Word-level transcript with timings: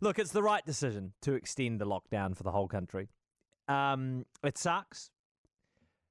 Look, 0.00 0.18
it's 0.18 0.32
the 0.32 0.42
right 0.42 0.64
decision 0.64 1.12
to 1.22 1.34
extend 1.34 1.80
the 1.80 1.86
lockdown 1.86 2.36
for 2.36 2.44
the 2.44 2.52
whole 2.52 2.68
country. 2.68 3.08
Um, 3.66 4.26
it 4.44 4.56
sucks, 4.56 5.10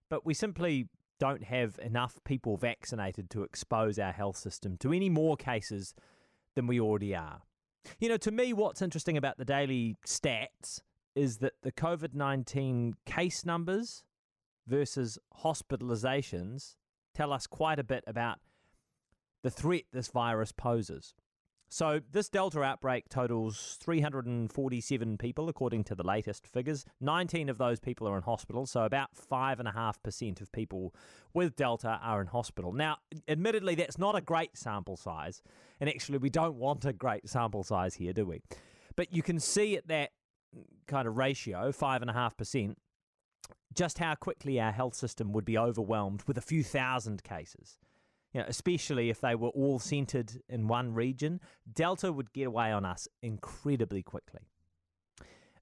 but 0.10 0.26
we 0.26 0.34
simply 0.34 0.88
don't 1.20 1.44
have 1.44 1.80
enough 1.82 2.20
people 2.24 2.58
vaccinated 2.58 3.30
to 3.32 3.44
expose 3.44 3.98
our 3.98 4.12
health 4.12 4.38
system 4.38 4.78
to 4.78 4.94
any 4.94 5.10
more 5.10 5.36
cases 5.36 5.96
than 6.56 6.68
we 6.68 6.80
already 6.80 7.16
are. 7.16 7.42
You 8.00 8.10
know, 8.10 8.18
to 8.18 8.32
me, 8.32 8.54
what's 8.54 8.82
interesting 8.82 9.18
about 9.18 9.38
the 9.38 9.46
daily 9.46 9.96
stats 10.06 10.82
is 11.16 11.38
that 11.38 11.54
the 11.64 11.72
COVID 11.72 12.14
19 12.14 12.96
case 13.06 13.46
numbers 13.46 14.04
versus 14.68 15.18
hospitalizations 15.44 16.76
tell 17.16 17.32
us 17.32 17.48
quite 17.48 17.80
a 17.80 17.84
bit 17.84 18.04
about 18.06 18.40
the 19.44 19.50
threat 19.50 19.84
this 19.94 20.10
virus 20.10 20.52
poses. 20.52 21.14
So, 21.70 22.00
this 22.12 22.30
Delta 22.30 22.64
outbreak 22.64 23.10
totals 23.10 23.78
347 23.82 25.18
people, 25.18 25.50
according 25.50 25.84
to 25.86 25.96
the 25.96 26.04
latest 26.04 26.48
figures. 26.48 26.86
19 27.02 27.50
of 27.50 27.58
those 27.58 27.82
people 27.82 28.08
are 28.08 28.16
in 28.16 28.24
hospital, 28.24 28.66
so 28.66 28.84
about 28.84 29.10
5.5% 29.16 30.42
of 30.42 30.52
people 30.54 30.96
with 31.34 31.58
Delta 31.58 32.00
are 32.02 32.22
in 32.22 32.28
hospital. 32.28 32.72
Now, 32.72 32.98
admittedly, 33.28 33.76
that's 33.76 33.98
not 33.98 34.16
a 34.16 34.22
great 34.22 34.58
sample 34.58 34.96
size, 34.96 35.42
and 35.82 35.90
actually, 35.90 36.20
we 36.20 36.30
don't 36.30 36.56
want 36.56 36.86
a 36.86 36.94
great 36.94 37.28
sample 37.28 37.66
size 37.66 37.96
here, 37.96 38.14
do 38.14 38.26
we? 38.26 38.42
But 38.96 39.14
you 39.14 39.22
can 39.22 39.40
see 39.40 39.76
at 39.76 39.90
that 39.90 40.12
kind 40.88 41.06
of 41.06 41.18
ratio, 41.18 41.74
5.5%, 41.74 42.76
just 43.74 44.00
how 44.00 44.16
quickly 44.16 44.60
our 44.62 44.72
health 44.72 44.96
system 44.96 45.34
would 45.34 45.46
be 45.46 45.58
overwhelmed 45.58 46.24
with 46.28 46.38
a 46.38 46.42
few 46.42 46.64
thousand 46.64 47.24
cases 47.24 47.78
you 48.38 48.44
know, 48.44 48.50
especially 48.50 49.10
if 49.10 49.20
they 49.20 49.34
were 49.34 49.50
all 49.50 49.80
centered 49.80 50.44
in 50.48 50.68
one 50.68 50.94
region, 50.94 51.40
Delta 51.74 52.14
would 52.14 52.32
get 52.34 52.46
away 52.46 52.72
on 52.72 52.86
us 52.86 53.08
incredibly 53.24 54.04
quickly. 54.04 54.42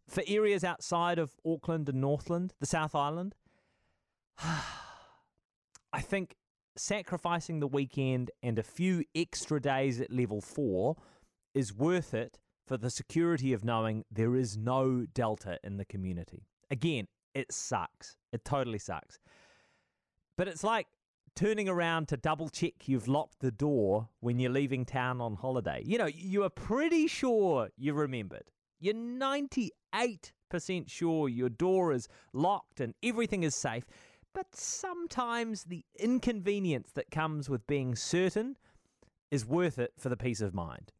For 0.10 0.22
areas 0.28 0.66
outside 0.66 1.18
of 1.18 1.38
Auckland 1.46 1.88
and 1.88 2.02
Northland, 2.02 2.54
the 2.60 2.66
South 2.66 2.94
Island, 2.94 3.34
I 4.44 6.02
think 6.02 6.36
sacrificing 6.76 7.62
the 7.62 7.68
weekend 7.68 8.30
and 8.44 8.60
a 8.60 8.64
few 8.64 9.05
extra 9.16 9.62
days 9.62 10.02
at 10.02 10.12
level 10.12 10.42
four 10.42 10.98
is 11.54 11.74
worth 11.74 12.14
it 12.14 12.40
for 12.68 12.76
the 12.76 12.90
security 12.90 13.54
of 13.54 13.64
knowing 13.64 14.04
there 14.12 14.36
is 14.36 14.58
no 14.58 15.05
Delta 15.14 15.60
in 15.64 15.77
the 15.77 15.86
community. 15.86 16.44
Again, 16.70 17.08
it 17.34 17.54
sucks. 17.54 18.18
It 18.34 18.44
totally 18.44 18.80
sucks. 18.80 19.18
But 20.38 20.49
it's 20.49 20.66
like 20.66 20.88
turning 21.36 21.68
around 21.68 22.08
to 22.08 22.18
double 22.18 22.50
check 22.50 22.88
you've 22.88 23.08
locked 23.08 23.40
the 23.40 23.52
door 23.52 24.10
when 24.22 24.40
you're 24.40 24.52
leaving 24.52 24.86
town 24.86 25.20
on 25.20 25.36
holiday. 25.36 25.82
You 25.86 25.98
know, 25.98 26.05
you 26.05 26.44
are 26.44 26.50
pretty 26.50 27.08
sure 27.08 27.70
you 27.77 27.94
remembered. 27.94 28.52
You're 28.80 28.94
98% 28.94 29.72
sure 30.88 31.30
your 31.30 31.50
door 31.50 31.94
is 31.94 32.08
locked 32.34 32.80
and 32.80 32.94
everything 33.04 33.44
is 33.44 33.55
safe. 33.55 33.86
But 34.34 34.55
sometimes 34.55 35.64
the 35.64 35.86
inconvenience 35.98 36.92
that 36.94 37.12
comes 37.12 37.49
with 37.49 37.68
being 37.68 37.96
certain 37.96 38.58
is 39.32 39.46
worth 39.46 39.80
it 39.80 39.94
for 39.98 40.10
the 40.10 40.18
peace 40.18 40.42
of 40.42 40.54
mind. 40.54 40.92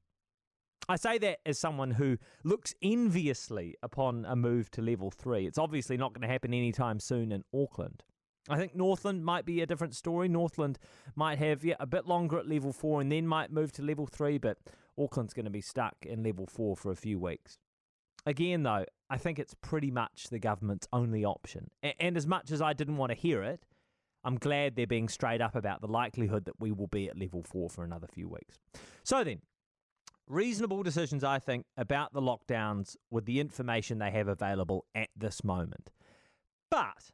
I 0.88 0.98
say 0.98 1.18
that 1.18 1.40
as 1.46 1.60
someone 1.60 1.92
who 1.92 2.18
looks 2.44 2.76
enviously 2.82 3.76
upon 3.82 4.26
a 4.26 4.36
move 4.36 4.70
to 4.72 4.82
level 4.82 5.10
three. 5.10 5.48
It's 5.48 5.58
obviously 5.58 5.98
not 5.98 6.14
going 6.14 6.22
to 6.22 6.32
happen 6.32 6.54
anytime 6.54 7.00
soon 7.00 7.32
in 7.32 7.44
Auckland. 7.54 8.04
I 8.48 8.58
think 8.58 8.76
Northland 8.76 9.26
might 9.26 9.46
be 9.46 9.62
a 9.62 9.66
different 9.66 9.96
story. 9.96 10.28
Northland 10.28 10.78
might 11.16 11.40
have 11.40 11.64
yeah, 11.64 11.76
a 11.80 11.88
bit 11.88 12.06
longer 12.06 12.38
at 12.38 12.48
level 12.48 12.72
four 12.72 13.02
and 13.02 13.12
then 13.12 13.28
might 13.28 13.52
move 13.52 13.72
to 13.74 13.82
level 13.82 14.06
three, 14.06 14.38
but 14.38 14.58
Auckland's 14.98 15.34
going 15.34 15.46
to 15.46 15.52
be 15.52 15.62
stuck 15.62 15.96
in 16.06 16.24
level 16.24 16.46
four 16.46 16.76
for 16.76 16.92
a 16.92 16.96
few 16.96 17.18
weeks. 17.18 17.58
Again, 18.26 18.64
though, 18.64 18.86
I 19.10 19.18
think 19.18 19.40
it's 19.40 19.54
pretty 19.54 19.92
much 19.92 20.30
the 20.30 20.40
government's 20.40 20.88
only 20.94 21.26
option. 21.26 21.70
And 22.00 22.18
as 22.18 22.26
much 22.26 22.52
as 22.52 22.62
I 22.62 22.74
didn't 22.74 22.98
want 22.98 23.12
to 23.12 23.18
hear 23.18 23.44
it, 23.44 23.66
I'm 24.24 24.38
glad 24.38 24.76
they're 24.76 24.88
being 24.88 25.10
straight 25.10 25.42
up 25.42 25.56
about 25.56 25.82
the 25.82 25.88
likelihood 25.88 26.46
that 26.46 26.60
we 26.60 26.72
will 26.72 26.88
be 26.88 27.08
at 27.08 27.20
level 27.20 27.44
four 27.44 27.70
for 27.70 27.84
another 27.84 28.08
few 28.08 28.28
weeks. 28.28 28.58
So 29.04 29.24
then, 29.24 29.42
reasonable 30.28 30.82
decisions, 30.82 31.24
I 31.24 31.38
think, 31.38 31.66
about 31.78 32.14
the 32.14 32.22
lockdowns 32.22 32.96
with 33.12 33.26
the 33.26 33.40
information 33.40 34.00
they 34.00 34.10
have 34.10 34.28
available 34.28 34.86
at 34.96 35.10
this 35.16 35.44
moment. 35.44 35.92
But 36.72 37.12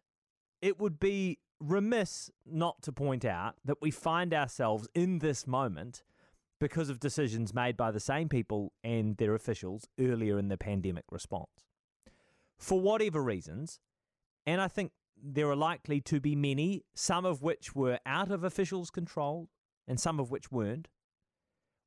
it 0.61 0.79
would 0.79 0.99
be 0.99 1.39
remiss 1.59 2.31
not 2.45 2.81
to 2.81 2.91
point 2.91 3.23
out 3.25 3.55
that 3.63 3.81
we 3.81 3.91
find 3.91 4.33
ourselves 4.33 4.87
in 4.95 5.19
this 5.19 5.45
moment 5.45 6.03
because 6.59 6.89
of 6.89 6.99
decisions 6.99 7.53
made 7.53 7.75
by 7.75 7.91
the 7.91 7.99
same 7.99 8.29
people 8.29 8.71
and 8.83 9.17
their 9.17 9.33
officials 9.33 9.87
earlier 9.99 10.37
in 10.37 10.47
the 10.47 10.57
pandemic 10.57 11.05
response. 11.11 11.65
For 12.57 12.79
whatever 12.79 13.21
reasons, 13.21 13.79
and 14.45 14.61
I 14.61 14.67
think 14.67 14.91
there 15.21 15.49
are 15.49 15.55
likely 15.55 16.01
to 16.01 16.19
be 16.19 16.35
many, 16.35 16.83
some 16.93 17.25
of 17.25 17.41
which 17.41 17.75
were 17.75 17.99
out 18.05 18.31
of 18.31 18.43
officials' 18.43 18.91
control 18.91 19.49
and 19.87 19.99
some 19.99 20.19
of 20.19 20.29
which 20.29 20.51
weren't, 20.51 20.87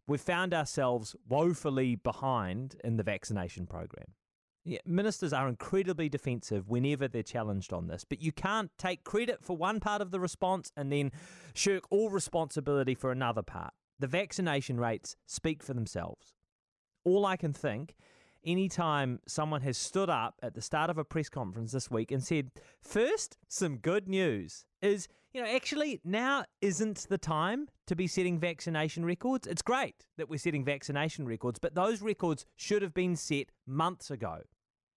we've 0.07 0.21
found 0.21 0.53
ourselves 0.53 1.15
woefully 1.29 1.95
behind 1.95 2.77
in 2.83 2.97
the 2.97 3.03
vaccination 3.03 3.67
program. 3.67 4.15
Yeah, 4.67 4.79
ministers 4.87 5.35
are 5.35 5.47
incredibly 5.47 6.09
defensive 6.09 6.71
whenever 6.71 7.07
they're 7.07 7.23
challenged 7.23 7.75
on 7.75 7.87
this, 7.87 8.05
but 8.05 8.23
you 8.23 8.33
can't 8.33 8.71
take 8.79 9.05
credit 9.05 9.45
for 9.45 9.55
one 9.57 9.79
part 9.79 10.01
of 10.01 10.11
the 10.11 10.19
response 10.19 10.73
and 10.75 10.91
then 10.91 11.13
shirk 11.53 11.85
all 11.91 12.09
responsibility 12.09 12.95
for 12.95 13.13
another 13.13 13.43
part. 13.43 13.75
The 13.99 14.07
vaccination 14.07 14.81
rates 14.81 15.17
speak 15.27 15.63
for 15.63 15.75
themselves. 15.75 16.33
All 17.05 17.27
I 17.27 17.37
can 17.37 17.53
think, 17.53 17.95
anytime 18.43 19.21
someone 19.27 19.61
has 19.61 19.77
stood 19.77 20.09
up 20.09 20.37
at 20.43 20.55
the 20.55 20.63
start 20.63 20.89
of 20.89 20.97
a 20.97 21.05
press 21.05 21.29
conference 21.29 21.73
this 21.73 21.91
week 21.91 22.11
and 22.11 22.25
said, 22.25 22.51
first, 22.81 23.37
some 23.49 23.77
good 23.77 24.09
news, 24.09 24.65
is, 24.81 25.09
you 25.35 25.43
know, 25.43 25.49
actually 25.49 26.01
now 26.05 26.45
isn't 26.63 27.07
the 27.11 27.19
time 27.19 27.69
to 27.87 27.95
be 27.95 28.07
setting 28.07 28.39
vaccination 28.39 29.05
records. 29.05 29.47
It's 29.47 29.63
great 29.63 30.07
that 30.17 30.31
we're 30.31 30.39
setting 30.39 30.65
vaccination 30.65 31.27
records, 31.27 31.59
but 31.59 31.75
those 31.75 32.01
records 32.01 32.47
should 32.57 32.81
have 32.81 32.95
been 32.95 33.15
set 33.15 33.49
months 33.67 34.11
ago. 34.11 34.39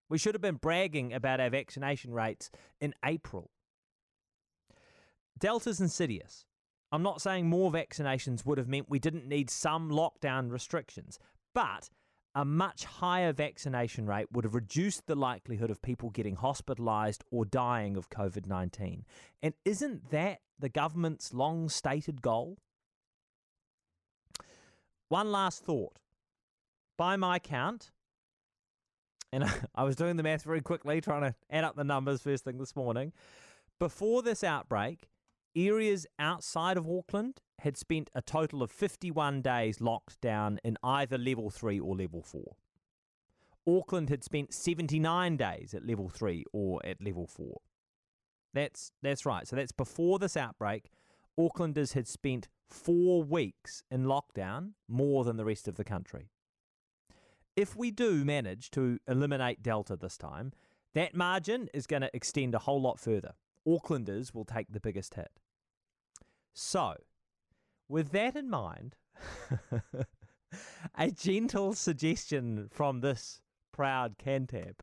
We 0.08 0.18
should 0.18 0.34
have 0.34 0.42
been 0.42 0.56
bragging 0.56 1.12
about 1.12 1.40
our 1.40 1.50
vaccination 1.50 2.12
rates 2.12 2.50
in 2.80 2.94
April. 3.04 3.50
Delta's 5.38 5.80
insidious. 5.80 6.46
I'm 6.92 7.02
not 7.02 7.20
saying 7.20 7.48
more 7.48 7.72
vaccinations 7.72 8.46
would 8.46 8.58
have 8.58 8.68
meant 8.68 8.88
we 8.88 8.98
didn't 8.98 9.28
need 9.28 9.50
some 9.50 9.90
lockdown 9.90 10.50
restrictions, 10.50 11.18
but 11.52 11.90
a 12.34 12.44
much 12.44 12.84
higher 12.84 13.32
vaccination 13.32 14.06
rate 14.06 14.26
would 14.30 14.44
have 14.44 14.54
reduced 14.54 15.06
the 15.06 15.14
likelihood 15.14 15.70
of 15.70 15.82
people 15.82 16.10
getting 16.10 16.36
hospitalised 16.36 17.22
or 17.30 17.44
dying 17.44 17.96
of 17.96 18.10
COVID 18.10 18.46
19. 18.46 19.04
And 19.42 19.54
isn't 19.64 20.10
that 20.10 20.40
the 20.58 20.68
government's 20.68 21.34
long 21.34 21.68
stated 21.68 22.22
goal? 22.22 22.58
One 25.08 25.32
last 25.32 25.64
thought. 25.64 25.98
By 26.96 27.16
my 27.16 27.38
count, 27.38 27.90
and 29.32 29.44
I 29.74 29.84
was 29.84 29.96
doing 29.96 30.16
the 30.16 30.22
math 30.22 30.42
very 30.42 30.60
quickly, 30.60 31.00
trying 31.00 31.22
to 31.22 31.34
add 31.50 31.64
up 31.64 31.76
the 31.76 31.84
numbers 31.84 32.22
first 32.22 32.44
thing 32.44 32.58
this 32.58 32.76
morning. 32.76 33.12
Before 33.78 34.22
this 34.22 34.42
outbreak, 34.42 35.08
areas 35.54 36.06
outside 36.18 36.76
of 36.76 36.88
Auckland 36.88 37.40
had 37.60 37.76
spent 37.76 38.10
a 38.14 38.22
total 38.22 38.62
of 38.62 38.70
51 38.70 39.42
days 39.42 39.80
locked 39.80 40.20
down 40.20 40.58
in 40.64 40.76
either 40.82 41.18
level 41.18 41.50
3 41.50 41.80
or 41.80 41.96
level 41.96 42.22
4. 42.22 42.56
Auckland 43.68 44.10
had 44.10 44.22
spent 44.22 44.54
79 44.54 45.36
days 45.36 45.74
at 45.74 45.86
level 45.86 46.08
3 46.08 46.44
or 46.52 46.84
at 46.84 47.02
level 47.02 47.26
4. 47.26 47.60
That's 48.54 48.92
that's 49.02 49.26
right. 49.26 49.46
So 49.46 49.56
that's 49.56 49.72
before 49.72 50.18
this 50.18 50.36
outbreak, 50.36 50.90
Aucklanders 51.38 51.92
had 51.92 52.08
spent 52.08 52.48
4 52.70 53.22
weeks 53.22 53.82
in 53.90 54.04
lockdown, 54.04 54.72
more 54.88 55.24
than 55.24 55.36
the 55.36 55.44
rest 55.44 55.68
of 55.68 55.76
the 55.76 55.84
country 55.84 56.30
if 57.56 57.74
we 57.74 57.90
do 57.90 58.24
manage 58.24 58.70
to 58.72 58.98
eliminate 59.08 59.62
Delta 59.62 59.96
this 59.96 60.16
time, 60.16 60.52
that 60.94 61.14
margin 61.14 61.68
is 61.74 61.86
going 61.86 62.02
to 62.02 62.14
extend 62.14 62.54
a 62.54 62.60
whole 62.60 62.80
lot 62.80 63.00
further. 63.00 63.32
Aucklanders 63.66 64.34
will 64.34 64.44
take 64.44 64.68
the 64.70 64.80
biggest 64.80 65.14
hit. 65.14 65.30
So, 66.54 66.94
with 67.88 68.12
that 68.12 68.36
in 68.36 68.48
mind, 68.48 68.96
a 70.94 71.10
gentle 71.10 71.74
suggestion 71.74 72.68
from 72.70 73.00
this 73.00 73.40
proud 73.72 74.16
Cantab. 74.18 74.76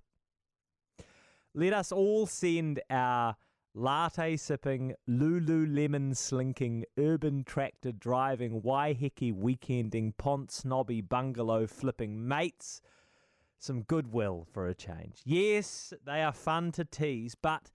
Let 1.55 1.73
us 1.73 1.91
all 1.91 2.25
send 2.25 2.81
our 2.89 3.35
latte 3.73 4.37
sipping, 4.37 4.93
Lululemon 5.09 6.15
slinking, 6.15 6.85
urban 6.97 7.43
tractor 7.43 7.91
driving, 7.91 8.61
Waiheke 8.61 9.33
weekending, 9.33 10.13
Ponsonby, 10.15 11.07
bungalow 11.07 11.67
flipping 11.67 12.27
mates 12.27 12.81
some 13.63 13.81
goodwill 13.83 14.45
for 14.51 14.67
a 14.67 14.75
change. 14.75 15.21
Yes, 15.23 15.93
they 16.05 16.21
are 16.21 16.33
fun 16.33 16.71
to 16.73 16.83
tease, 16.83 17.33
but 17.33 17.71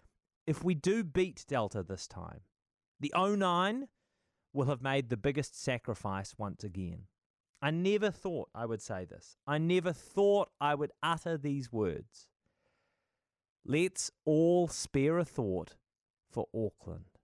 if 0.47 0.63
we 0.63 0.75
do 0.75 1.03
beat 1.03 1.45
Delta 1.49 1.83
this 1.83 2.07
time, 2.07 2.41
the 3.01 3.13
09 3.17 3.89
will 4.53 4.67
have 4.67 4.83
made 4.83 5.09
the 5.09 5.17
biggest 5.17 5.61
sacrifice 5.61 6.35
once 6.37 6.63
again. 6.63 7.05
I 7.63 7.71
never 7.71 8.11
thought 8.11 8.51
I 8.55 8.67
would 8.67 8.83
say 8.83 9.05
this. 9.05 9.37
I 9.47 9.59
never 9.59 9.93
thought 9.93 10.51
I 10.61 10.75
would 10.75 10.93
utter 11.03 11.39
these 11.39 11.73
words. 11.73 12.29
Let's 13.65 14.11
all 14.25 14.69
spare 14.69 15.19
a 15.19 15.25
thought 15.25 15.75
for 16.31 16.47
Auckland. 16.55 17.18